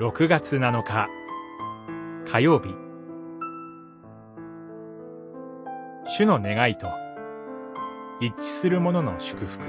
[0.00, 1.08] 6月7日。
[2.24, 2.72] 火曜日。
[6.06, 6.86] 主の願いと。
[8.20, 9.60] 一致する者の祝福。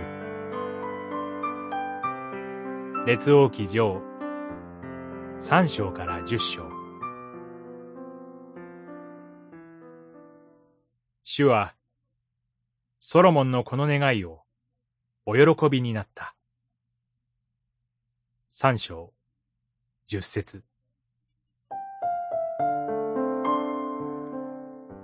[3.07, 4.03] 列王記上。
[5.39, 6.69] 3章から10章。
[11.23, 11.73] 主は
[12.99, 14.43] ソロモンのこの願いを
[15.25, 16.35] お喜びになった。
[18.51, 19.11] 三章。
[20.11, 20.63] 十節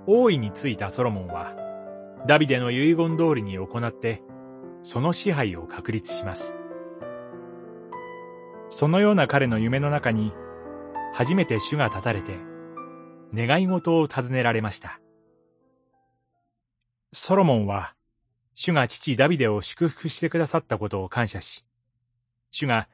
[0.08, 1.54] 王位についたソロモンは、
[2.26, 4.24] ダビデの遺言通りに行って、
[4.82, 6.56] その支配を確立します。
[8.70, 10.34] そのような彼の夢の中に、
[11.14, 12.40] 初めて主が立たれて、
[13.32, 15.00] 願い事を尋ねられました。
[17.14, 17.94] ソロモンは、
[18.56, 21.64] 主が父ダビデを祝福してくださったことを感謝し、
[22.50, 22.90] 主が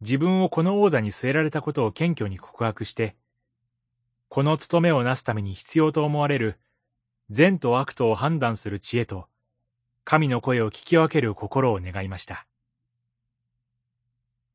[0.00, 3.16] 自分をこの王座に据えられたことを謙虚に告白して、
[4.28, 6.58] この務めをなすために必要と思われる
[7.28, 9.26] 善と悪とを判断する知恵と、
[10.04, 12.46] 神の声を聞き分ける心を願いました。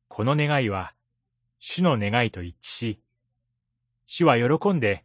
[0.08, 0.94] この願いは、
[1.58, 3.00] 主の願いと一致し、
[4.06, 5.04] 主は喜んで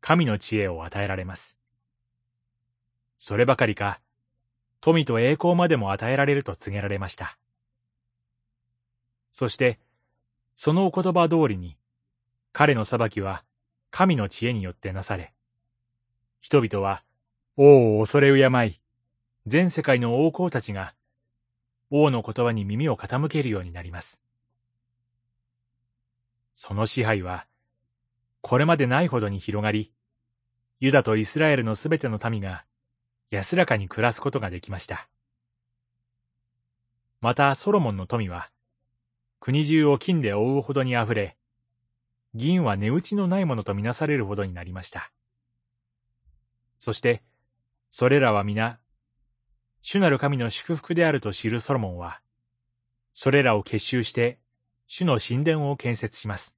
[0.00, 1.58] 神の知恵を与えられます。
[3.18, 4.00] そればかりか、
[4.80, 7.38] 富と栄光までも与えられると告げられました。
[9.38, 9.78] そして、
[10.54, 11.76] そのお言葉通りに、
[12.54, 13.44] 彼の裁きは
[13.90, 15.34] 神の知恵によってなされ、
[16.40, 17.02] 人々は
[17.58, 18.80] 王を恐れ敬い、
[19.46, 20.94] 全世界の王公たちが
[21.90, 24.22] 王の言葉に耳を傾けるようになります。
[26.54, 27.46] その支配は、
[28.40, 29.92] これまでないほどに広がり、
[30.80, 32.64] ユダとイスラエルのすべての民が
[33.30, 35.10] 安らかに暮らすことができました。
[37.20, 38.48] またソロモンの富は、
[39.40, 41.36] 国中を金で覆うほどに溢れ、
[42.34, 45.10] 銀は値打ちのないものとみなされるほどになりました。
[46.78, 47.22] そして、
[47.90, 48.78] それらは皆、
[49.80, 52.20] 主なる神の祝福であると知るソロモンは、
[53.14, 54.38] それらを結集して、
[54.86, 56.56] 主の神殿を建設します。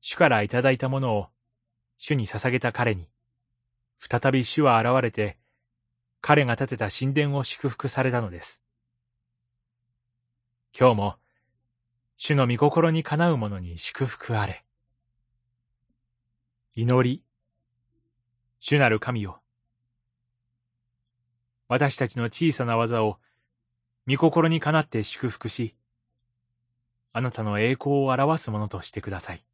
[0.00, 1.28] 主からいただいたものを、
[1.98, 3.08] 主に捧げた彼に、
[3.98, 5.38] 再び主は現れて、
[6.20, 8.63] 彼が建てた神殿を祝福されたのです。
[10.76, 11.14] 今日も、
[12.16, 14.64] 主の御心にかなう者に祝福あれ。
[16.74, 17.22] 祈り、
[18.58, 19.40] 主なる神よ。
[21.68, 23.20] 私たちの小さな技を、
[24.08, 25.76] 御心にかなって祝福し、
[27.12, 29.44] あなたの栄光を表すものとしてください。